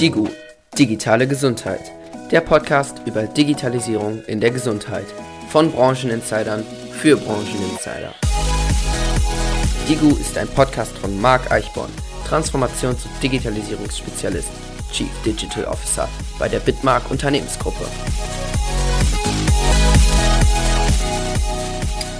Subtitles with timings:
[0.00, 0.28] Digu,
[0.78, 1.80] digitale Gesundheit.
[2.30, 5.04] Der Podcast über Digitalisierung in der Gesundheit.
[5.50, 8.14] Von Brancheninsidern für Brancheninsider.
[9.88, 11.90] Digu ist ein Podcast von Marc Eichborn,
[12.26, 14.50] Transformations- und Digitalisierungsspezialist,
[14.92, 16.08] Chief Digital Officer
[16.38, 17.84] bei der Bitmark Unternehmensgruppe.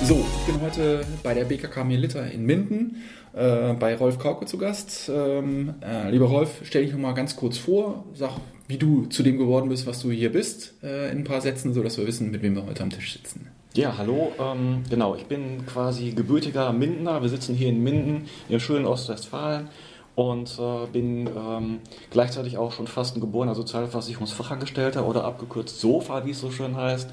[0.02, 3.02] So, ich bin heute bei der BKK Melita in Minden
[3.34, 5.10] äh, bei Rolf Kauke zu Gast.
[5.14, 8.30] Ähm, äh, lieber Rolf, stell dich noch mal ganz kurz vor, sag,
[8.66, 11.74] wie du zu dem geworden bist, was du hier bist, äh, in ein paar Sätzen,
[11.74, 13.48] sodass wir wissen, mit wem wir heute am Tisch sitzen.
[13.74, 17.20] Ja, hallo, ähm, genau, ich bin quasi gebürtiger Mindener.
[17.20, 19.68] Wir sitzen hier in Minden im schönen Ostwestfalen
[20.14, 26.30] und äh, bin ähm, gleichzeitig auch schon fast ein geborener Sozialversicherungsfachangestellter oder abgekürzt SOFA, wie
[26.30, 27.10] es so schön heißt.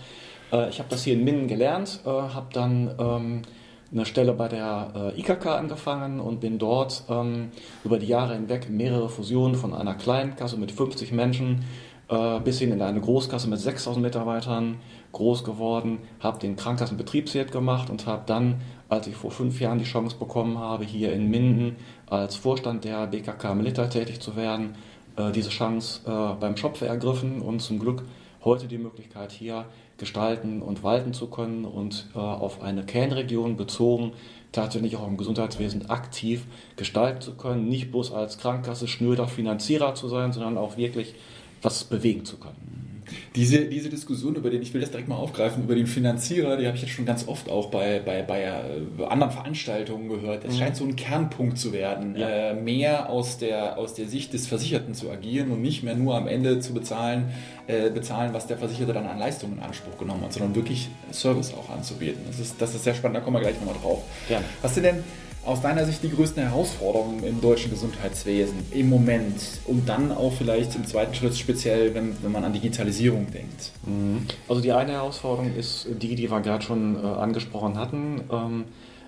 [0.51, 3.41] Äh, ich habe das hier in Minden gelernt, äh, habe dann ähm,
[3.91, 7.51] eine Stelle bei der äh, IKK angefangen und bin dort ähm,
[7.83, 11.63] über die Jahre hinweg mehrere Fusionen von einer kleinen Kasse mit 50 Menschen
[12.09, 14.77] äh, bis hin in eine Großkasse mit 6000 Mitarbeitern
[15.13, 19.85] groß geworden, habe den Krankenkassenbetriebswirt gemacht und habe dann, als ich vor fünf Jahren die
[19.85, 21.77] Chance bekommen habe, hier in Minden
[22.07, 24.75] als Vorstand der BKK Milita tätig zu werden,
[25.15, 28.03] äh, diese Chance äh, beim Schopfe ergriffen und zum Glück
[28.43, 29.65] heute die Möglichkeit hier
[29.97, 34.13] gestalten und walten zu können und äh, auf eine Kernregion bezogen
[34.51, 36.45] tatsächlich auch im Gesundheitswesen aktiv
[36.75, 41.15] gestalten zu können, nicht bloß als Krankenkasse schnöder Finanzierer zu sein, sondern auch wirklich
[41.61, 42.86] was bewegen zu können.
[43.35, 46.67] Diese, diese Diskussion, über den ich will das direkt mal aufgreifen, über den Finanzierer, die
[46.67, 50.43] habe ich jetzt schon ganz oft auch bei, bei, bei äh, anderen Veranstaltungen gehört.
[50.45, 50.59] Es mhm.
[50.59, 52.51] scheint so ein Kernpunkt zu werden, ja.
[52.51, 56.15] äh, mehr aus der, aus der Sicht des Versicherten zu agieren und nicht mehr nur
[56.15, 57.31] am Ende zu bezahlen,
[57.67, 61.53] äh, bezahlen, was der Versicherte dann an Leistungen in Anspruch genommen hat, sondern wirklich Service
[61.53, 62.21] auch anzubieten.
[62.27, 64.03] Das ist, das ist sehr spannend, da kommen wir gleich nochmal drauf.
[64.27, 64.45] Gerne.
[64.61, 65.03] Was sind denn
[65.47, 70.75] aus deiner Sicht die größten Herausforderungen im deutschen Gesundheitswesen im Moment und dann auch vielleicht
[70.75, 73.71] im zweiten Schritt speziell, wenn, wenn man an Digitalisierung denkt?
[73.85, 74.25] Mhm.
[74.49, 78.21] Also die eine Herausforderung ist die, die wir gerade schon äh, angesprochen hatten.
[78.29, 78.65] Ähm,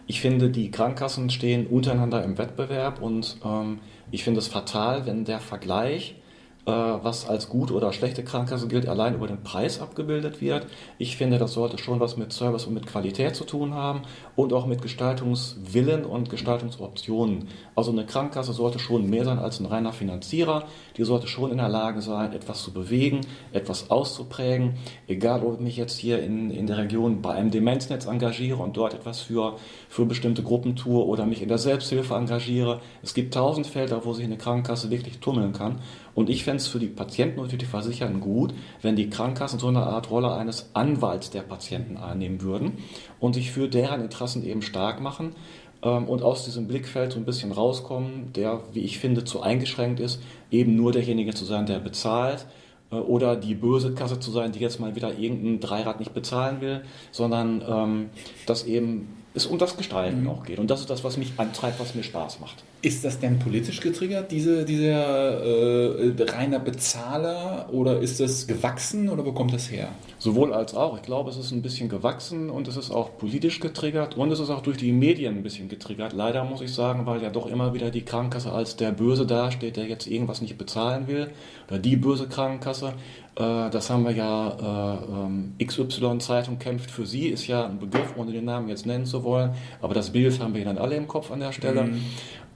[0.08, 3.80] ich finde, die Krankenkassen stehen untereinander im Wettbewerb und ähm,
[4.10, 6.19] ich finde es fatal, wenn der Vergleich äh,
[6.66, 10.68] was als gut oder schlechte Krankenkasse gilt, allein über den Preis abgebildet wird.
[10.98, 14.02] Ich finde, das sollte schon was mit Service und mit Qualität zu tun haben
[14.36, 17.48] und auch mit Gestaltungswillen und Gestaltungsoptionen.
[17.76, 20.66] Also eine Krankenkasse sollte schon mehr sein als ein reiner Finanzierer.
[20.98, 23.22] Die sollte schon in der Lage sein, etwas zu bewegen,
[23.52, 24.76] etwas auszuprägen.
[25.08, 28.78] Egal, ob ich mich jetzt hier in, in der Region bei einem Demenznetz engagiere und
[28.78, 29.56] dort etwas für,
[29.88, 32.80] für bestimmte Gruppen tue oder mich in der Selbsthilfe engagiere.
[33.02, 35.80] Es gibt tausend Felder, wo sich eine Krankenkasse wirklich tummeln kann.
[36.16, 39.60] Und ich fände es für die Patienten und für die Versicherten gut, wenn die Krankenkassen
[39.60, 42.78] so eine Art Rolle eines Anwalts der Patienten einnehmen würden
[43.20, 45.36] und sich für deren Interessen eben stark machen
[45.82, 50.00] ähm, und aus diesem Blickfeld so ein bisschen rauskommen, der, wie ich finde, zu eingeschränkt
[50.00, 50.22] ist,
[50.52, 52.46] eben nur derjenige zu sein, der bezahlt
[52.92, 56.62] äh, oder die böse Kasse zu sein, die jetzt mal wieder irgendein Dreirad nicht bezahlen
[56.62, 56.82] will,
[57.12, 58.10] sondern ähm,
[58.46, 60.30] dass eben es um das Gestalten mhm.
[60.30, 60.60] auch geht.
[60.60, 62.64] Und das ist das, was mich antreibt, was mir Spaß macht.
[62.82, 69.26] Ist das denn politisch getriggert, diese, dieser äh, reiner Bezahler, oder ist das gewachsen oder
[69.26, 69.90] wo kommt das her?
[70.18, 70.96] Sowohl als auch.
[70.96, 74.40] Ich glaube, es ist ein bisschen gewachsen und es ist auch politisch getriggert und es
[74.40, 76.14] ist auch durch die Medien ein bisschen getriggert.
[76.14, 79.76] Leider muss ich sagen, weil ja doch immer wieder die Krankenkasse als der Böse dasteht,
[79.76, 81.32] der jetzt irgendwas nicht bezahlen will.
[81.68, 82.94] Oder die böse Krankenkasse.
[83.36, 88.14] Äh, das haben wir ja, äh, ähm, XY-Zeitung kämpft für sie, ist ja ein Begriff,
[88.18, 89.52] ohne den Namen jetzt nennen zu wollen.
[89.82, 91.84] Aber das Bild haben wir dann alle im Kopf an der Stelle.
[91.84, 92.02] Mhm.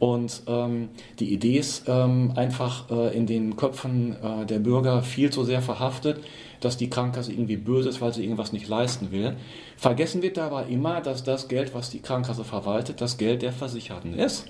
[0.03, 5.29] Und ähm, die Idee ist ähm, einfach äh, in den Köpfen äh, der Bürger viel
[5.29, 6.21] zu sehr verhaftet,
[6.59, 9.37] dass die Krankenkasse irgendwie böse ist, weil sie irgendwas nicht leisten will.
[9.77, 14.13] Vergessen wird dabei immer, dass das Geld, was die Krankenkasse verwaltet, das Geld der Versicherten
[14.13, 14.47] ist.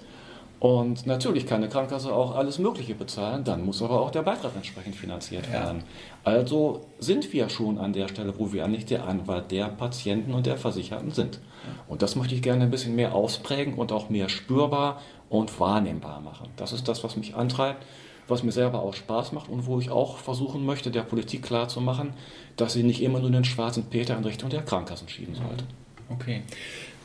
[0.59, 4.55] Und natürlich kann eine Krankenkasse auch alles Mögliche bezahlen, dann muss aber auch der Beitrag
[4.55, 5.83] entsprechend finanziert werden.
[6.23, 10.45] Also sind wir schon an der Stelle, wo wir eigentlich der Anwalt der Patienten und
[10.45, 11.41] der Versicherten sind.
[11.89, 15.01] Und das möchte ich gerne ein bisschen mehr ausprägen und auch mehr spürbar
[15.33, 16.47] und wahrnehmbar machen.
[16.57, 17.83] Das ist das, was mich antreibt,
[18.27, 22.13] was mir selber auch Spaß macht und wo ich auch versuchen möchte, der Politik klarzumachen,
[22.55, 25.65] dass sie nicht immer nur den schwarzen Peter in Richtung der Krankenkassen schieben sollte.
[26.09, 26.41] Okay.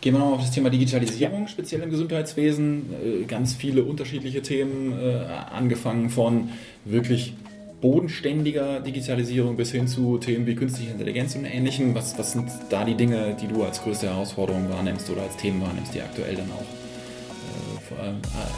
[0.00, 3.22] Gehen wir nochmal auf das Thema Digitalisierung, speziell im Gesundheitswesen.
[3.22, 6.50] Äh, ganz viele unterschiedliche Themen, äh, angefangen von
[6.84, 7.32] wirklich
[7.80, 11.94] bodenständiger Digitalisierung bis hin zu Themen wie künstliche Intelligenz und Ähnlichem.
[11.94, 15.60] Was, was sind da die Dinge, die du als größte Herausforderung wahrnimmst oder als Themen
[15.62, 16.77] wahrnimmst, die aktuell dann auch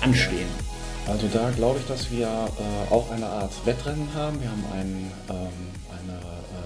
[0.00, 0.49] anstehen?
[1.06, 4.41] Also da glaube ich, dass wir äh, auch eine Art Wettrennen haben.
[4.41, 5.47] Wir haben ein, ähm,
[5.91, 6.21] eine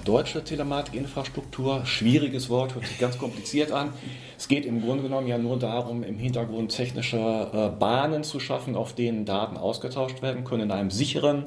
[0.04, 1.86] deutsche Telematikinfrastruktur.
[1.86, 3.90] Schwieriges Wort, hört sich ganz kompliziert an.
[4.36, 8.76] Es geht im Grunde genommen ja nur darum, im Hintergrund technische äh, Bahnen zu schaffen,
[8.76, 11.46] auf denen Daten ausgetauscht werden können in einem sicheren,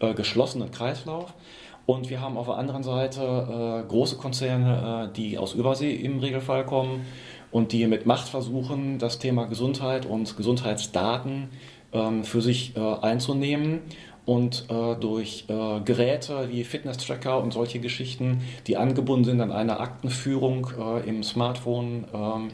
[0.00, 1.32] äh, geschlossenen Kreislauf.
[1.84, 6.18] Und wir haben auf der anderen Seite äh, große Konzerne, äh, die aus Übersee im
[6.20, 7.04] Regelfall kommen
[7.52, 11.50] und die mit Macht versuchen, das Thema Gesundheit und Gesundheitsdaten
[11.92, 13.80] ähm, für sich äh, einzunehmen
[14.24, 19.80] und äh, durch äh, Geräte wie Fitness-Tracker und solche Geschichten, die angebunden sind an eine
[19.80, 22.48] Aktenführung äh, im Smartphone, ähm,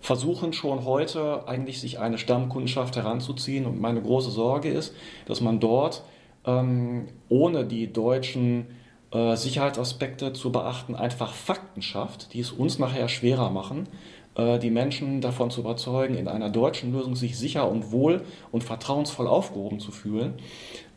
[0.00, 3.64] versuchen schon heute eigentlich sich eine Stammkundschaft heranzuziehen.
[3.64, 4.94] Und meine große Sorge ist,
[5.26, 6.02] dass man dort
[6.44, 8.66] ähm, ohne die deutschen
[9.12, 13.88] äh, Sicherheitsaspekte zu beachten, einfach Fakten schafft, die es uns nachher schwerer machen,
[14.36, 19.28] die Menschen davon zu überzeugen, in einer deutschen Lösung sich sicher und wohl und vertrauensvoll
[19.28, 20.34] aufgehoben zu fühlen,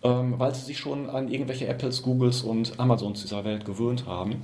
[0.04, 4.42] ähm, weil sie sich schon an irgendwelche Apples, Googles und Amazons dieser Welt gewöhnt haben.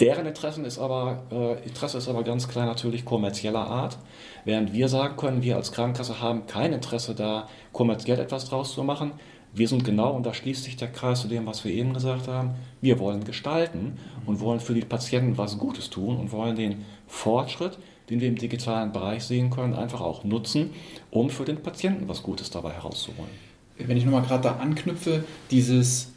[0.00, 3.96] Deren Interessen ist aber, äh, Interesse ist aber ganz klar natürlich kommerzieller Art,
[4.44, 8.82] während wir sagen können, wir als Krankenkasse haben kein Interesse da, kommerziell etwas draus zu
[8.82, 9.12] machen,
[9.56, 12.26] wir sind genau, und da schließt sich der Kreis zu dem, was wir eben gesagt
[12.26, 16.84] haben, wir wollen gestalten und wollen für die Patienten was Gutes tun und wollen den
[17.06, 17.78] Fortschritt,
[18.10, 20.70] den wir im digitalen Bereich sehen können, einfach auch nutzen,
[21.10, 23.30] um für den Patienten was Gutes dabei herauszuholen.
[23.78, 26.12] Wenn ich nochmal gerade da anknüpfe, dieses,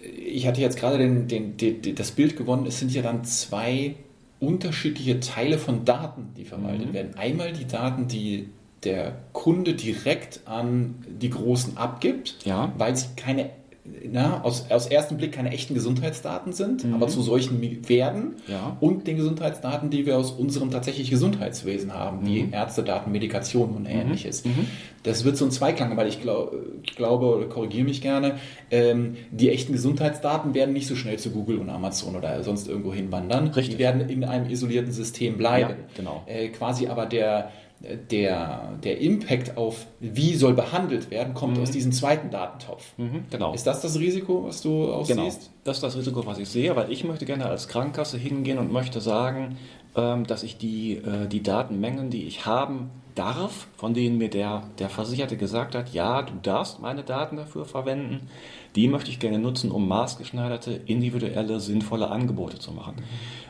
[0.00, 3.96] ich hatte jetzt gerade den, den, den, das Bild gewonnen, es sind ja dann zwei
[4.40, 6.92] unterschiedliche Teile von Daten, die verwaltet mhm.
[6.94, 7.14] werden.
[7.16, 8.48] Einmal die Daten, die
[8.84, 12.72] der Kunde direkt an die Großen abgibt, ja.
[12.78, 13.50] weil sie keine
[14.10, 16.94] na, aus, aus ersten Blick keine echten Gesundheitsdaten sind, mhm.
[16.94, 18.36] aber zu solchen werden.
[18.46, 18.76] Ja.
[18.80, 22.26] Und den Gesundheitsdaten, die wir aus unserem tatsächlichen Gesundheitswesen haben, mhm.
[22.26, 23.88] wie Ärztedaten, Medikationen und mhm.
[23.88, 24.44] ähnliches.
[24.44, 24.66] Mhm.
[25.02, 26.54] Das wird so ein Zweiklang, weil ich, glaub,
[26.96, 28.36] glaube, oder korrigiere mich gerne,
[28.70, 32.92] ähm, die echten Gesundheitsdaten werden nicht so schnell zu Google und Amazon oder sonst irgendwo
[32.92, 33.48] hinwandern.
[33.48, 33.76] Richtig.
[33.76, 35.70] Die werden in einem isolierten System bleiben.
[35.70, 36.22] Ja, genau.
[36.26, 41.62] Äh, quasi aber der der, der Impact auf, wie soll behandelt werden, kommt mhm.
[41.62, 42.84] aus diesem zweiten Datentopf.
[42.96, 43.54] Mhm, genau.
[43.54, 45.24] Ist das das Risiko, was du auch genau.
[45.24, 45.50] siehst?
[45.64, 48.72] Das ist das Risiko, was ich sehe, weil ich möchte gerne als Krankenkasse hingehen und
[48.72, 49.58] möchte sagen,
[49.96, 54.64] ähm, dass ich die, äh, die Datenmengen, die ich haben darf, von denen mir der,
[54.78, 58.28] der Versicherte gesagt hat, ja, du darfst meine Daten dafür verwenden,
[58.76, 62.96] die möchte ich gerne nutzen, um maßgeschneiderte, individuelle, sinnvolle Angebote zu machen.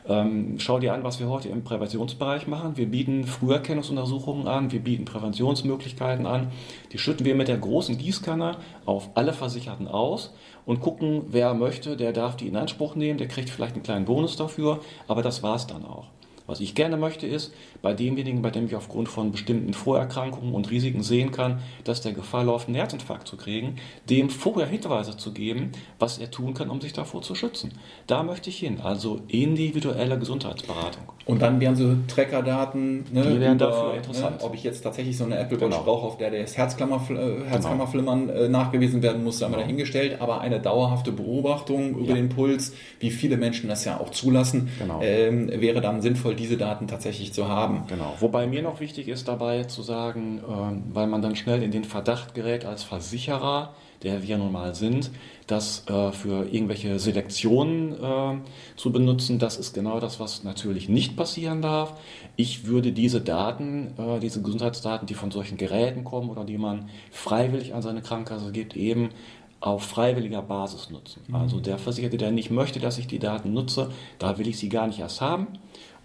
[0.09, 2.77] Ähm, schau dir an, was wir heute im Präventionsbereich machen.
[2.77, 6.49] Wir bieten Früherkennungsuntersuchungen an, wir bieten Präventionsmöglichkeiten an.
[6.93, 8.57] Die schütten wir mit der großen Gießkanne
[8.87, 10.33] auf alle Versicherten aus
[10.65, 14.05] und gucken, wer möchte, der darf die in Anspruch nehmen, der kriegt vielleicht einen kleinen
[14.05, 16.07] Bonus dafür, aber das war es dann auch.
[16.47, 20.71] Was ich gerne möchte, ist, bei demjenigen, bei dem ich aufgrund von bestimmten Vorerkrankungen und
[20.71, 23.77] Risiken sehen kann, dass der Gefahr läuft, einen Herzinfarkt zu kriegen,
[24.09, 27.73] dem vorher Hinweise zu geben, was er tun kann, um sich davor zu schützen.
[28.07, 31.05] Da möchte ich hin, also individuelle Gesundheitsberatung.
[31.29, 34.39] Und dann wären so Trackerdaten, ne, die wären über, dafür interessant.
[34.39, 35.83] Ne, ob ich jetzt tatsächlich so eine Apple Watch genau.
[35.83, 39.67] brauche, auf der das Herzklammer, äh, Herzkammerflimmern äh, nachgewiesen werden muss, haben wir genau.
[39.67, 42.15] dahingestellt, aber eine dauerhafte Beobachtung über ja.
[42.15, 45.01] den Puls, wie viele Menschen das ja auch zulassen, genau.
[45.03, 47.68] ähm, wäre dann sinnvoll, diese Daten tatsächlich zu haben.
[47.89, 48.15] Genau.
[48.21, 51.85] Wobei mir noch wichtig ist dabei zu sagen, äh, weil man dann schnell in den
[51.85, 55.11] Verdacht gerät als Versicherer, der wir nun mal sind,
[55.47, 58.37] das äh, für irgendwelche Selektionen äh,
[58.77, 61.99] zu benutzen, das ist genau das, was natürlich nicht passieren darf.
[62.37, 66.89] Ich würde diese Daten, äh, diese Gesundheitsdaten, die von solchen Geräten kommen oder die man
[67.11, 69.11] freiwillig an seine Krankenkasse gibt, eben
[69.61, 71.23] auf freiwilliger Basis nutzen.
[71.27, 71.35] Mhm.
[71.35, 74.69] Also der Versicherte, der nicht möchte, dass ich die Daten nutze, da will ich sie
[74.69, 75.49] gar nicht erst haben.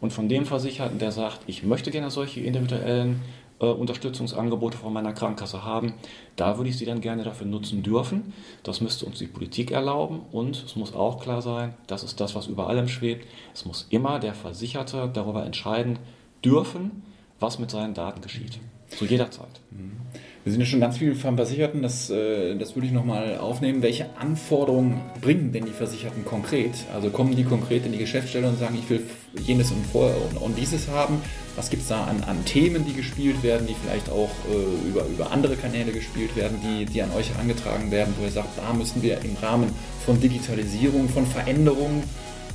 [0.04, 3.22] Und von dem Versicherten, der sagt, ich möchte gerne solche individuellen
[3.62, 5.94] äh, Unterstützungsangebote von meiner Krankenkasse haben,
[6.36, 8.34] da würde ich sie dann gerne dafür nutzen dürfen.
[8.64, 12.36] Das müsste uns die Politik erlauben und es muss auch klar sein, das ist das,
[12.36, 13.26] was über allem schwebt.
[13.54, 16.00] Es muss immer der Versicherte darüber entscheiden
[16.44, 17.04] dürfen,
[17.40, 18.60] was mit seinen Daten geschieht.
[18.90, 19.62] Zu jeder Zeit.
[19.72, 20.02] Mhm.
[20.44, 23.82] Wir sind ja schon ganz viel vom Versicherten, das, äh, das würde ich nochmal aufnehmen.
[23.82, 26.72] Welche Anforderungen bringen denn die Versicherten konkret?
[26.94, 29.04] Also kommen die konkret in die Geschäftsstelle und sagen, ich will
[29.42, 31.22] jenes und, vor und, und dieses haben?
[31.56, 35.06] Was gibt es da an, an Themen, die gespielt werden, die vielleicht auch äh, über,
[35.06, 38.74] über andere Kanäle gespielt werden, die, die an euch herangetragen werden, wo ihr sagt, da
[38.74, 39.70] müssen wir im Rahmen
[40.06, 42.04] von Digitalisierung, von Veränderungen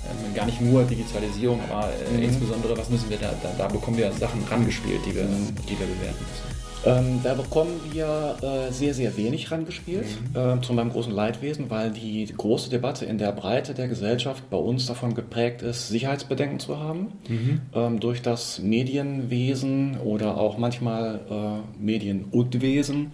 [0.05, 2.23] ähm, gar nicht nur Digitalisierung, aber äh, mhm.
[2.23, 5.87] insbesondere, was müssen wir da, da, da bekommen wir Sachen rangespielt, die wir, die wir
[5.87, 6.58] bewerten müssen.
[6.85, 10.59] Ähm, da bekommen wir äh, sehr, sehr wenig rangespielt, mhm.
[10.59, 14.57] äh, zu meinem großen Leidwesen, weil die große Debatte in der Breite der Gesellschaft bei
[14.57, 17.13] uns davon geprägt ist, Sicherheitsbedenken zu haben.
[17.29, 17.61] Mhm.
[17.75, 23.13] Ähm, durch das Medienwesen oder auch manchmal äh, Medienunwesen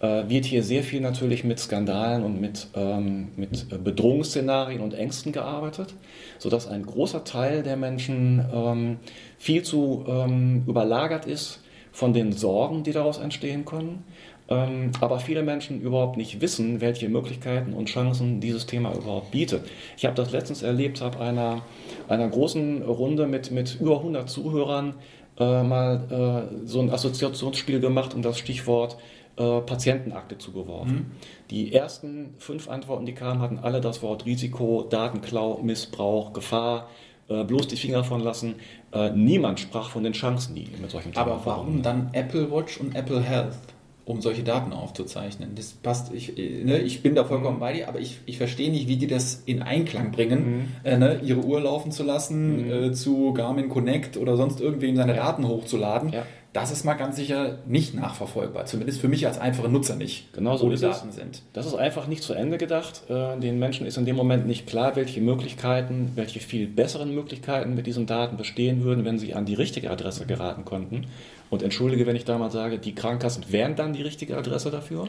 [0.00, 5.32] äh, wird hier sehr viel natürlich mit Skandalen und mit, ähm, mit Bedrohungsszenarien und Ängsten
[5.32, 5.94] gearbeitet,
[6.38, 8.96] sodass ein großer Teil der Menschen ähm,
[9.36, 11.60] viel zu ähm, überlagert ist
[11.92, 14.04] von den Sorgen, die daraus entstehen können.
[14.48, 19.68] Ähm, aber viele Menschen überhaupt nicht wissen, welche Möglichkeiten und Chancen dieses Thema überhaupt bietet.
[19.96, 21.62] Ich habe das letztens erlebt, habe einer,
[22.08, 24.94] einer großen Runde mit, mit über 100 Zuhörern
[25.38, 28.96] äh, mal äh, so ein Assoziationsspiel gemacht um das Stichwort
[29.36, 30.94] äh, Patientenakte zugeworfen.
[30.94, 31.10] Mhm.
[31.50, 36.88] Die ersten fünf Antworten, die kamen, hatten alle das Wort Risiko, Datenklau, Missbrauch, Gefahr,
[37.28, 38.56] äh, bloß die Finger von lassen.
[38.92, 42.78] Äh, niemand sprach von den Chancen, die mit solchen Themen Aber warum dann Apple Watch
[42.78, 43.56] und Apple Health?
[44.04, 45.54] um solche Daten aufzuzeichnen.
[45.54, 47.60] Das passt, ich, ne, ich bin da vollkommen mhm.
[47.60, 50.68] bei dir, aber ich, ich verstehe nicht, wie die das in Einklang bringen, mhm.
[50.82, 52.72] äh, ne, ihre Uhr laufen zu lassen, mhm.
[52.72, 56.12] äh, zu Garmin Connect oder sonst irgendwem seine Daten hochzuladen.
[56.12, 58.66] Ja das ist mal ganz sicher nicht nachverfolgbar.
[58.66, 61.14] Zumindest für mich als einfacher Nutzer nicht, genau so wo die Daten es.
[61.14, 61.42] sind.
[61.54, 63.02] Das ist einfach nicht zu Ende gedacht.
[63.08, 67.74] Äh, den Menschen ist in dem Moment nicht klar, welche Möglichkeiten, welche viel besseren Möglichkeiten
[67.74, 71.06] mit diesen Daten bestehen würden, wenn sie an die richtige Adresse geraten konnten.
[71.48, 75.08] Und entschuldige, wenn ich da mal sage, die Krankenkassen wären dann die richtige Adresse dafür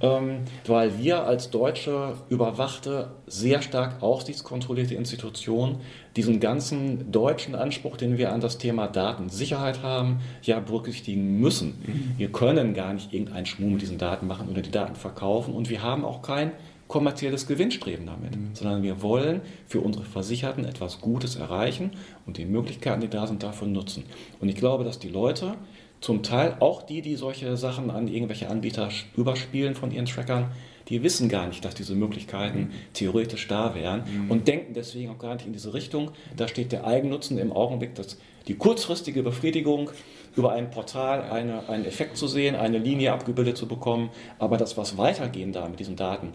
[0.00, 5.80] ähm, weil wir als deutsche überwachte, sehr stark aufsichtskontrollierte Institution
[6.18, 11.78] diesen ganzen deutschen Anspruch, den wir an das Thema Datensicherheit haben, ja berücksichtigen müssen.
[11.86, 12.14] Mhm.
[12.18, 15.70] Wir können gar nicht irgendeinen Schmuh mit diesen Daten machen oder die Daten verkaufen und
[15.70, 16.50] wir haben auch kein
[16.88, 18.50] kommerzielles Gewinnstreben damit, mhm.
[18.52, 21.92] sondern wir wollen für unsere Versicherten etwas Gutes erreichen
[22.26, 24.02] und die Möglichkeiten, die da sind, davon nutzen.
[24.40, 25.54] Und ich glaube, dass die Leute,
[26.00, 30.50] zum Teil auch die, die solche Sachen an irgendwelche Anbieter überspielen von ihren Trackern,
[30.88, 32.70] die wissen gar nicht, dass diese Möglichkeiten mhm.
[32.94, 34.30] theoretisch da wären mhm.
[34.30, 36.12] und denken deswegen auch gar nicht in diese Richtung.
[36.36, 39.90] Da steht der Eigennutzen im Augenblick, dass die kurzfristige Befriedigung
[40.36, 44.76] über ein Portal eine, einen Effekt zu sehen, eine Linie abgebildet zu bekommen, aber das,
[44.76, 46.32] was weitergehen da mit diesen Daten,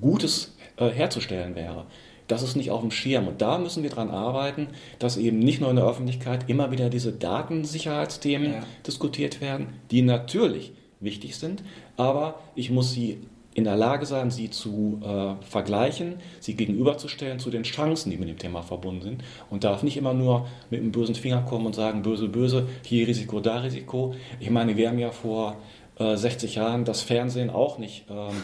[0.00, 1.86] Gutes äh, herzustellen wäre,
[2.26, 3.26] das ist nicht auf dem Schirm.
[3.26, 6.90] Und da müssen wir daran arbeiten, dass eben nicht nur in der Öffentlichkeit immer wieder
[6.90, 8.62] diese Datensicherheitsthemen ja.
[8.86, 11.62] diskutiert werden, die natürlich wichtig sind,
[11.96, 13.18] aber ich muss sie
[13.58, 18.28] in der Lage sein, sie zu äh, vergleichen, sie gegenüberzustellen zu den Chancen, die mit
[18.28, 21.74] dem Thema verbunden sind und darf nicht immer nur mit einem bösen Finger kommen und
[21.74, 24.14] sagen, böse, böse, hier Risiko, da Risiko.
[24.38, 25.56] Ich meine, wir haben ja vor
[25.98, 28.36] äh, 60 Jahren das Fernsehen auch nicht ähm,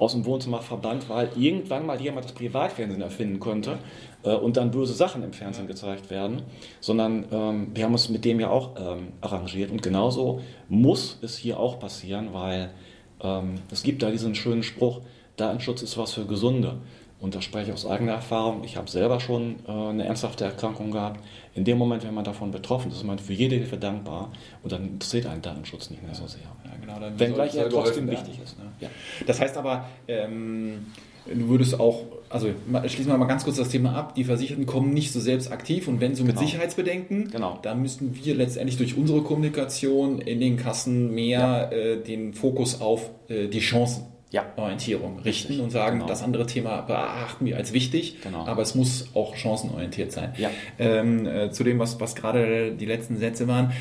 [0.00, 3.78] aus dem Wohnzimmer verbannt, weil irgendwann mal jemand das Privatfernsehen erfinden konnte
[4.24, 6.42] äh, und dann böse Sachen im Fernsehen gezeigt werden,
[6.80, 11.36] sondern ähm, wir haben uns mit dem ja auch ähm, arrangiert und genauso muss es
[11.36, 12.70] hier auch passieren, weil
[13.70, 15.00] es gibt da diesen schönen Spruch,
[15.36, 16.78] Datenschutz ist was für Gesunde.
[17.18, 18.62] Und da spreche ich aus eigener Erfahrung.
[18.64, 21.20] Ich habe selber schon äh, eine ernsthafte Erkrankung gehabt.
[21.54, 24.30] In dem Moment, wenn man davon betroffen ist, ist man für jede Hilfe dankbar
[24.62, 26.42] und dann interessiert einen Datenschutz nicht mehr so sehr.
[26.42, 27.00] Ja, genau.
[27.00, 28.58] Dann Wenngleich er trotzdem wichtig ist.
[28.58, 28.66] Ne?
[28.80, 28.90] Ja.
[29.26, 30.86] Das heißt aber, ähm,
[31.26, 32.48] du würdest auch, also
[32.84, 35.88] schließen wir mal ganz kurz das Thema ab, die Versicherten kommen nicht so selbst aktiv
[35.88, 36.46] und wenn so mit genau.
[36.46, 37.58] Sicherheitsbedenken, genau.
[37.62, 41.70] dann müssten wir letztendlich durch unsere Kommunikation in den Kassen mehr ja.
[41.70, 44.04] äh, den Fokus auf äh, die Chancen
[44.36, 44.44] ja.
[44.56, 46.08] Orientierung richten Richtig, und sagen, genau.
[46.08, 48.46] das andere Thema beachten wir als wichtig, genau.
[48.46, 50.34] aber es muss auch chancenorientiert sein.
[50.36, 50.50] Ja.
[50.78, 53.72] Ähm, äh, zu dem, was, was gerade die letzten Sätze waren,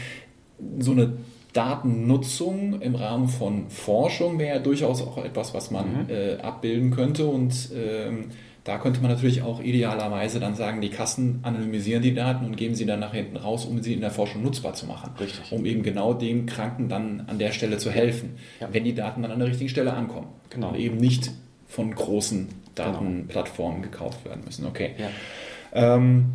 [0.79, 1.13] so eine
[1.53, 6.09] Datennutzung im Rahmen von Forschung wäre ja durchaus auch etwas, was man mhm.
[6.09, 8.25] äh, abbilden könnte und ähm,
[8.65, 12.73] da könnte man natürlich auch idealerweise dann sagen, die Kassen anonymisieren die Daten und geben
[12.73, 15.11] sie dann nach hinten raus, um sie in der Forschung nutzbar zu machen.
[15.19, 15.51] Richtig.
[15.51, 18.67] Um eben genau dem Kranken dann an der Stelle zu helfen, ja.
[18.71, 20.29] wenn die Daten dann an der richtigen Stelle ankommen.
[20.49, 20.69] Genau.
[20.69, 21.29] Und eben nicht
[21.67, 22.91] von großen genau.
[22.91, 23.91] Datenplattformen genau.
[23.91, 24.65] gekauft werden müssen.
[24.65, 24.95] Okay.
[24.97, 25.09] Ja.
[25.95, 26.33] Ähm,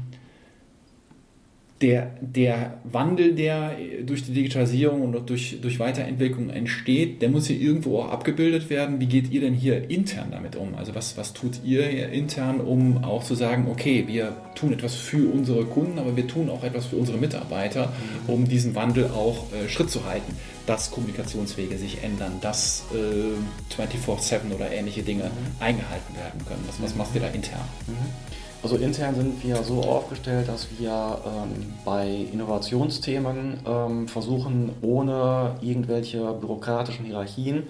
[1.80, 7.58] der, der Wandel, der durch die Digitalisierung und durch, durch Weiterentwicklung entsteht, der muss hier
[7.58, 9.00] irgendwo auch abgebildet werden.
[9.00, 10.74] Wie geht ihr denn hier intern damit um?
[10.74, 15.32] Also was, was tut ihr intern, um auch zu sagen, okay, wir tun etwas für
[15.32, 17.92] unsere Kunden, aber wir tun auch etwas für unsere Mitarbeiter,
[18.26, 24.54] um diesen Wandel auch äh, Schritt zu halten, dass Kommunikationswege sich ändern, dass äh, 24-7
[24.54, 25.30] oder ähnliche Dinge mhm.
[25.60, 26.62] eingehalten werden können.
[26.66, 27.64] Was, was machst ihr da intern?
[27.86, 28.29] Mhm.
[28.62, 30.90] Also intern sind wir so aufgestellt, dass wir
[31.24, 37.68] ähm, bei Innovationsthemen ähm, versuchen, ohne irgendwelche bürokratischen Hierarchien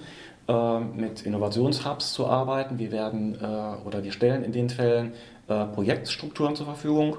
[0.48, 2.80] äh, mit Innovationshubs zu arbeiten.
[2.80, 5.12] Wir werden äh, oder wir stellen in den Fällen
[5.46, 7.18] äh, Projektstrukturen zur Verfügung,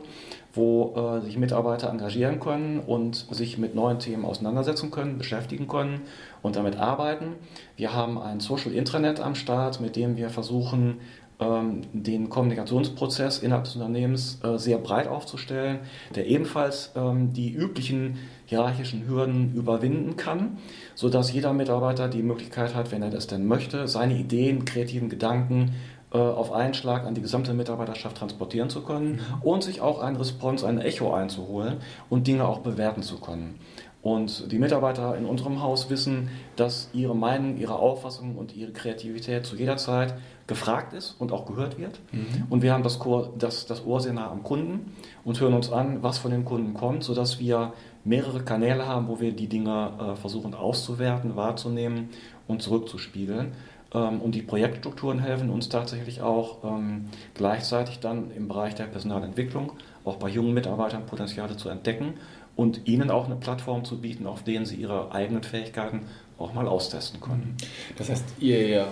[0.53, 6.01] wo äh, sich Mitarbeiter engagieren können und sich mit neuen Themen auseinandersetzen können, beschäftigen können
[6.41, 7.35] und damit arbeiten.
[7.77, 10.99] Wir haben ein Social Intranet am Start, mit dem wir versuchen,
[11.41, 15.79] den Kommunikationsprozess innerhalb des Unternehmens äh, sehr breit aufzustellen,
[16.15, 20.57] der ebenfalls ähm, die üblichen hierarchischen Hürden überwinden kann,
[20.93, 25.73] sodass jeder Mitarbeiter die Möglichkeit hat, wenn er das denn möchte, seine Ideen, kreativen Gedanken
[26.13, 29.41] äh, auf einen Schlag an die gesamte Mitarbeiterschaft transportieren zu können mhm.
[29.41, 31.77] und sich auch ein Response, ein Echo einzuholen
[32.09, 33.55] und Dinge auch bewerten zu können.
[34.01, 39.45] Und die Mitarbeiter in unserem Haus wissen, dass ihre Meinung, ihre Auffassung und ihre Kreativität
[39.45, 40.15] zu jeder Zeit
[40.47, 41.99] gefragt ist und auch gehört wird.
[42.11, 42.47] Mhm.
[42.49, 42.99] Und wir haben das,
[43.37, 44.93] das, das Ohr sehr nah am Kunden
[45.23, 49.19] und hören uns an, was von den Kunden kommt, sodass wir mehrere Kanäle haben, wo
[49.19, 52.09] wir die Dinge äh, versuchen auszuwerten, wahrzunehmen
[52.47, 53.53] und zurückzuspiegeln.
[53.93, 57.05] Ähm, und die Projektstrukturen helfen uns tatsächlich auch ähm,
[57.35, 59.73] gleichzeitig dann im Bereich der Personalentwicklung,
[60.05, 62.15] auch bei jungen Mitarbeitern Potenziale zu entdecken
[62.61, 66.01] und ihnen auch eine Plattform zu bieten, auf denen sie ihre eigenen Fähigkeiten
[66.37, 67.57] auch mal austesten können.
[67.97, 68.87] Das heißt, ihr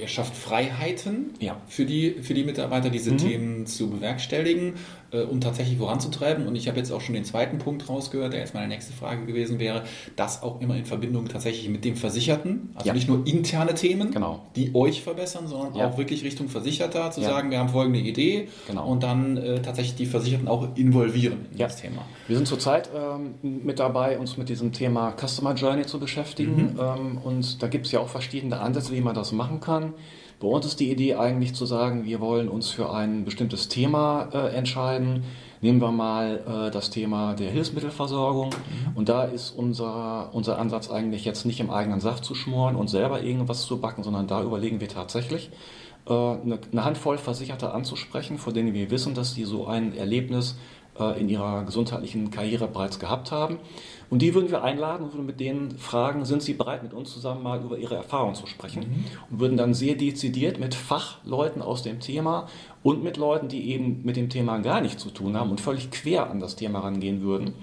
[0.00, 1.56] ihr schafft Freiheiten ja.
[1.68, 3.18] für, die, für die Mitarbeiter, diese mhm.
[3.18, 4.74] Themen zu bewerkstelligen
[5.12, 6.46] äh, und tatsächlich voranzutreiben.
[6.46, 9.26] Und ich habe jetzt auch schon den zweiten Punkt rausgehört, der jetzt meine nächste Frage
[9.26, 9.84] gewesen wäre,
[10.16, 12.70] das auch immer in Verbindung tatsächlich mit dem Versicherten.
[12.74, 12.94] Also ja.
[12.94, 14.42] nicht nur interne Themen, genau.
[14.56, 15.88] die euch verbessern, sondern ja.
[15.88, 18.86] auch wirklich Richtung Versicherter zu sagen, wir haben folgende Idee genau.
[18.86, 22.02] und dann äh, tatsächlich die Versicherten auch involvieren in das Thema.
[22.26, 26.74] Wir sind zurzeit ähm, mit dabei, uns mit diesem Thema Customer Journey zu beschäftigen.
[26.74, 26.80] Mhm.
[26.80, 29.94] Ähm, und da gibt es ja auch verschiedene Ansätze, wie man das machen kann.
[30.40, 34.30] Bei uns ist die Idee eigentlich zu sagen, wir wollen uns für ein bestimmtes Thema
[34.32, 35.22] äh, entscheiden.
[35.60, 38.48] Nehmen wir mal äh, das Thema der Hilfsmittelversorgung.
[38.48, 38.96] Mhm.
[38.96, 42.88] Und da ist unser, unser Ansatz eigentlich jetzt nicht im eigenen Saft zu schmoren und
[42.88, 45.50] selber irgendwas zu backen, sondern da überlegen wir tatsächlich,
[46.06, 50.56] eine, eine Handvoll Versicherte anzusprechen, von denen wir wissen, dass sie so ein Erlebnis
[50.98, 53.58] äh, in ihrer gesundheitlichen Karriere bereits gehabt haben.
[54.10, 57.12] Und die würden wir einladen und würden mit denen fragen, sind sie bereit, mit uns
[57.12, 58.80] zusammen mal über ihre Erfahrungen zu sprechen?
[58.80, 59.04] Mhm.
[59.30, 62.48] Und würden dann sehr dezidiert mit Fachleuten aus dem Thema
[62.82, 65.90] und mit Leuten, die eben mit dem Thema gar nichts zu tun haben und völlig
[65.90, 67.54] quer an das Thema rangehen würden,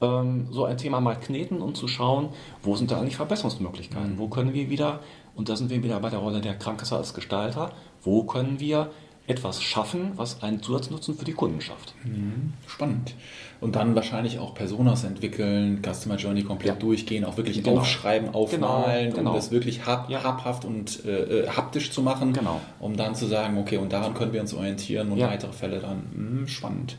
[0.00, 2.28] so ein Thema mal kneten und zu schauen,
[2.62, 4.14] wo sind da eigentlich Verbesserungsmöglichkeiten?
[4.14, 4.18] Mhm.
[4.18, 5.00] Wo können wir wieder,
[5.34, 8.90] und da sind wir wieder bei der Rolle der Krankenkasse als Gestalter, wo können wir
[9.26, 11.94] etwas schaffen, was einen Zusatznutzen für die Kunden schafft.
[12.02, 12.54] Mhm.
[12.66, 13.14] Spannend.
[13.60, 16.80] Und dann wahrscheinlich auch Personas entwickeln, Customer Journey komplett ja.
[16.80, 17.80] durchgehen, auch wirklich genau.
[17.80, 19.16] aufschreiben, aufmalen, genau.
[19.16, 19.30] Genau.
[19.30, 20.22] um das wirklich hab, ja.
[20.22, 22.60] habhaft und äh, äh, haptisch zu machen, genau.
[22.80, 25.28] um dann zu sagen, okay, und daran können wir uns orientieren und ja.
[25.28, 26.04] weitere Fälle dann.
[26.14, 26.96] Mh, spannend,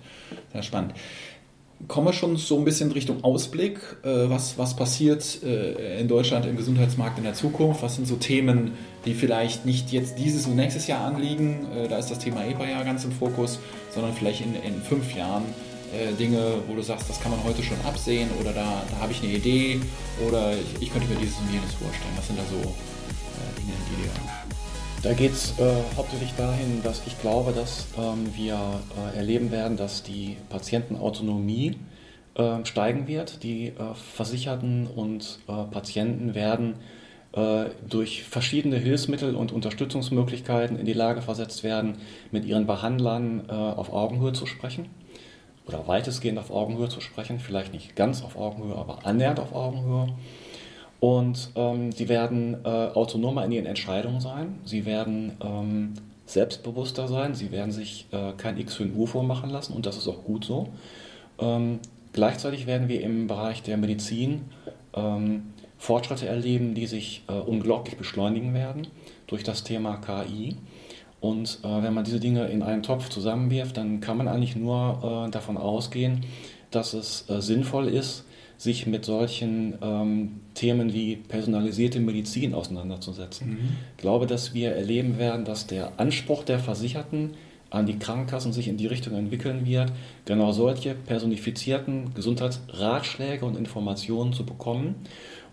[0.54, 0.94] sehr spannend
[1.88, 3.80] kommen wir schon so ein bisschen Richtung Ausblick.
[4.04, 7.82] Äh, was, was passiert äh, in Deutschland im Gesundheitsmarkt in der Zukunft?
[7.82, 8.74] Was sind so Themen,
[9.06, 11.68] die vielleicht nicht jetzt dieses und nächstes Jahr anliegen?
[11.76, 13.60] Äh, da ist das Thema EPA ja ganz im Fokus,
[13.94, 15.44] sondern vielleicht in, in fünf Jahren
[16.20, 16.38] Dinge,
[16.68, 19.34] wo du sagst, das kann man heute schon absehen oder da, da habe ich eine
[19.34, 19.82] Idee
[20.28, 22.14] oder ich, ich könnte mir dieses und jenes vorstellen.
[22.16, 22.58] Was sind da so
[23.58, 24.39] Dinge, die dir
[25.04, 28.58] da geht es äh, hauptsächlich dahin, dass ich glaube, dass ähm, wir
[29.14, 31.78] äh, erleben werden, dass die Patientenautonomie
[32.36, 33.44] äh, steigen wird.
[33.44, 33.74] Die äh,
[34.16, 36.76] Versicherten und äh, Patienten werden
[37.32, 41.98] äh, durch verschiedene Hilfsmittel und Unterstützungsmöglichkeiten in die Lage versetzt werden,
[42.32, 44.88] mit ihren Behandlern auf Augenhöhe zu sprechen
[45.68, 50.08] oder weitestgehend auf Augenhöhe zu sprechen, vielleicht nicht ganz auf Augenhöhe, aber annähernd auf Augenhöhe.
[51.00, 54.60] Und ähm, sie werden äh, autonomer in ihren Entscheidungen sein.
[54.66, 55.94] Sie werden ähm,
[56.26, 57.36] selbstbewusster sein.
[57.36, 60.24] Sie werden sich äh, kein X für ein U vormachen lassen und das ist auch
[60.24, 60.70] gut so.
[61.40, 61.80] Ähm,
[62.14, 64.42] gleichzeitig werden wir im Bereich der Medizin
[64.94, 68.88] ähm, Fortschritte erleben, die sich äh, unglaublich beschleunigen werden
[69.28, 70.58] durch das Thema KI.
[71.22, 75.26] Und äh, wenn man diese Dinge in einen Topf zusammenwirft, dann kann man eigentlich nur
[75.28, 76.26] äh, davon ausgehen,
[76.72, 78.26] dass es äh, sinnvoll ist,
[78.60, 83.52] sich mit solchen ähm, Themen wie personalisierte Medizin auseinanderzusetzen.
[83.52, 83.70] Mhm.
[83.96, 87.36] Ich glaube, dass wir erleben werden, dass der Anspruch der Versicherten
[87.70, 89.94] an die Krankenkassen sich in die Richtung entwickeln wird,
[90.26, 94.96] genau solche personifizierten Gesundheitsratschläge und Informationen zu bekommen.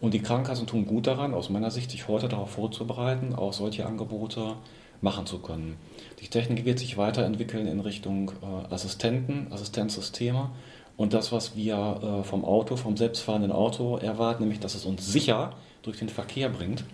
[0.01, 3.87] Und die Krankenkassen tun gut daran, aus meiner Sicht, sich heute darauf vorzubereiten, auch solche
[3.87, 4.55] Angebote
[5.01, 5.77] machen zu können.
[6.21, 10.51] Die Technik wird sich weiterentwickeln in Richtung äh, Assistenten, Assistenzsysteme
[10.97, 15.11] und das, was wir äh, vom Auto, vom selbstfahrenden Auto erwarten, nämlich dass es uns
[15.11, 16.85] sicher durch den Verkehr bringt.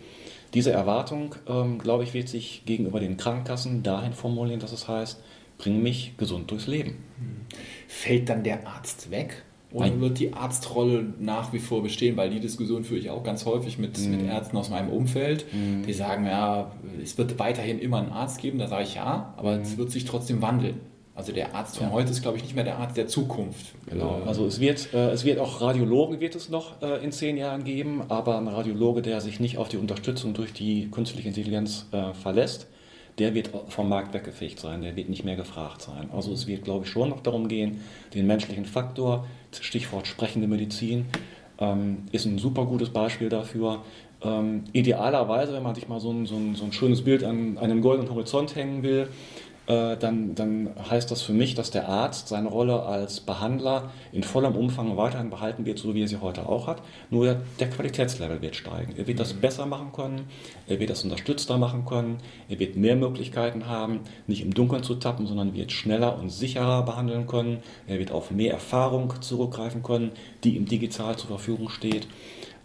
[0.55, 5.23] Diese Erwartung, ähm, glaube ich, wird sich gegenüber den Krankenkassen dahin formulieren, dass es heißt,
[5.57, 7.05] bring mich gesund durchs Leben.
[7.88, 9.45] Fällt dann der Arzt weg?
[9.73, 10.01] Oder Nein.
[10.03, 12.19] wird die Arztrolle nach wie vor bestehen?
[12.19, 14.11] Weil die Diskussion führe ich auch ganz häufig mit, mm.
[14.11, 15.47] mit Ärzten aus meinem Umfeld.
[15.53, 15.85] Mm.
[15.87, 18.59] Die sagen, ja, es wird weiterhin immer einen Arzt geben.
[18.59, 19.62] Da sage ich ja, aber mm.
[19.62, 20.81] es wird sich trotzdem wandeln.
[21.14, 21.92] Also der Arzt von ja.
[21.92, 23.75] heute ist, glaube ich, nicht mehr der Arzt der Zukunft.
[23.87, 24.22] Genau.
[24.25, 27.37] Äh, also es wird, äh, es wird auch Radiologen wird es noch äh, in zehn
[27.37, 31.87] Jahren geben, aber ein Radiologe, der sich nicht auf die Unterstützung durch die künstliche Intelligenz
[31.92, 32.66] äh, verlässt,
[33.18, 36.09] der wird vom Markt weggefegt sein, der wird nicht mehr gefragt sein.
[36.14, 37.83] Also es wird, glaube ich, schon noch darum gehen,
[38.14, 39.27] den menschlichen Faktor,
[39.61, 41.05] Stichwort sprechende Medizin,
[41.59, 43.83] ähm, ist ein super gutes Beispiel dafür.
[44.22, 47.59] Ähm, idealerweise, wenn man sich mal so ein, so ein, so ein schönes Bild an
[47.59, 49.09] einem goldenen Horizont hängen will,
[49.66, 54.57] dann, dann heißt das für mich, dass der Arzt seine Rolle als Behandler in vollem
[54.57, 56.83] Umfang weiterhin behalten wird, so wie er sie heute auch hat.
[57.11, 58.94] Nur der Qualitätslevel wird steigen.
[58.96, 59.40] Er wird das mhm.
[59.40, 60.27] besser machen können,
[60.66, 64.96] er wird das unterstützter machen können, er wird mehr Möglichkeiten haben, nicht im Dunkeln zu
[64.96, 67.62] tappen, sondern wird schneller und sicherer behandeln können.
[67.87, 70.11] Er wird auf mehr Erfahrung zurückgreifen können,
[70.42, 72.09] die ihm digital zur Verfügung steht.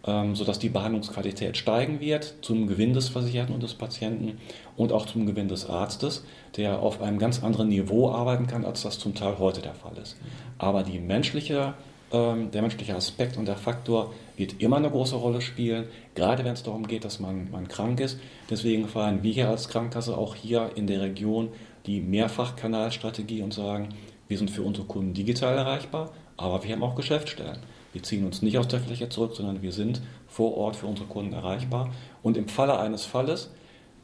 [0.06, 4.38] Ähm, sodass die Behandlungsqualität steigen wird zum Gewinn des Versicherten und des Patienten
[4.78, 6.24] und auch zum Gewinn des Arztes,
[6.56, 9.98] der auf einem ganz anderen Niveau arbeiten kann, als das zum Teil heute der Fall
[10.02, 10.16] ist.
[10.60, 11.74] Aber menschliche,
[12.14, 16.54] ähm, der menschliche Aspekt und der Faktor wird immer eine große Rolle spielen, gerade wenn
[16.54, 18.20] es darum geht, dass man, man krank ist.
[18.50, 21.50] Deswegen fahren wir hier als Krankenkasse auch hier in der Region
[21.86, 23.90] die Mehrfachkanalstrategie und sagen,
[24.28, 27.58] wir sind für unsere Kunden digital erreichbar, aber wir haben auch Geschäftsstellen.
[27.94, 31.08] Wir ziehen uns nicht aus der Fläche zurück, sondern wir sind vor Ort für unsere
[31.08, 31.90] Kunden erreichbar.
[32.22, 33.50] Und im Falle eines Falles,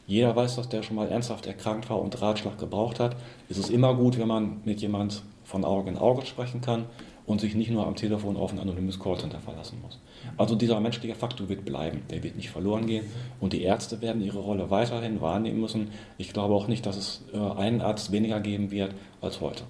[0.07, 3.15] jeder weiß, dass der schon mal ernsthaft erkrankt war und Ratschlag gebraucht hat,
[3.49, 6.85] ist es immer gut, wenn man mit jemand von Auge in Auge sprechen kann
[7.25, 9.99] und sich nicht nur am Telefon auf ein anonymes Callcenter verlassen muss.
[10.37, 13.05] Also dieser menschliche Faktor wird bleiben, der wird nicht verloren gehen
[13.39, 15.91] und die Ärzte werden ihre Rolle weiterhin wahrnehmen müssen.
[16.17, 19.63] Ich glaube auch nicht, dass es äh, einen Arzt weniger geben wird als heute.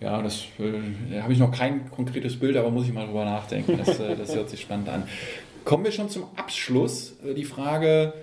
[0.00, 3.78] Ja, das äh, habe ich noch kein konkretes Bild, aber muss ich mal drüber nachdenken.
[3.78, 5.04] Das, äh, das hört sich spannend an.
[5.64, 7.14] Kommen wir schon zum Abschluss.
[7.24, 8.14] Äh, die Frage,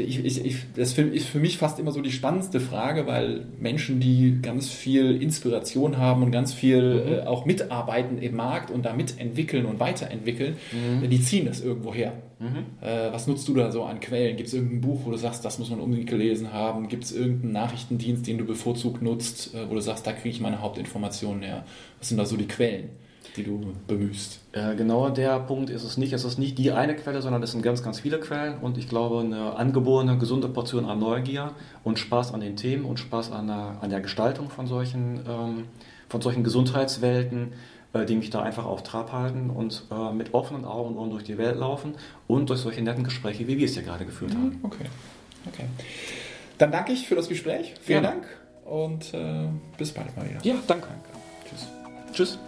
[0.00, 4.00] ich, ich, ich, das ist für mich fast immer so die spannendste Frage, weil Menschen,
[4.00, 7.12] die ganz viel Inspiration haben und ganz viel mhm.
[7.12, 11.08] äh, auch mitarbeiten im Markt und da mitentwickeln und weiterentwickeln, mhm.
[11.08, 12.12] die ziehen das irgendwo her.
[12.38, 12.86] Mhm.
[12.86, 14.36] Äh, was nutzt du da so an Quellen?
[14.36, 16.88] Gibt es irgendein Buch, wo du sagst, das muss man unbedingt gelesen haben?
[16.88, 20.40] Gibt es irgendeinen Nachrichtendienst, den du bevorzugt nutzt, äh, wo du sagst, da kriege ich
[20.40, 21.64] meine Hauptinformationen her?
[21.98, 22.90] Was sind da so die Quellen?
[23.36, 24.40] Die du bemühst.
[24.52, 26.12] Äh, genau der Punkt ist es nicht.
[26.12, 28.58] Es ist nicht die eine Quelle, sondern es sind ganz, ganz viele Quellen.
[28.58, 31.52] Und ich glaube, eine angeborene, gesunde Portion an Neugier
[31.84, 35.64] und Spaß an den Themen und Spaß an der, an der Gestaltung von solchen, ähm,
[36.08, 37.52] von solchen Gesundheitswelten,
[37.92, 41.10] äh, die mich da einfach auf Trab halten und äh, mit offenen Augen und Ohren
[41.10, 41.94] durch die Welt laufen
[42.26, 44.50] und durch solche netten Gespräche, wie wir es hier gerade geführt haben.
[44.50, 44.84] Mhm, okay.
[45.46, 45.64] okay.
[46.58, 47.74] Dann danke ich für das Gespräch.
[47.80, 48.10] Vielen ja.
[48.10, 48.26] Dank
[48.64, 50.40] und äh, bis bald mal wieder.
[50.42, 50.88] Ja, danke.
[51.48, 51.68] Tschüss.
[52.12, 52.38] Tschüss.